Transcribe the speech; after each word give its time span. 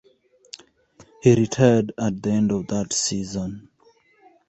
He 1.21 1.35
retired 1.35 1.93
at 1.95 2.23
the 2.23 2.31
end 2.31 2.51
of 2.51 2.65
that 2.69 2.91
season. 2.91 3.69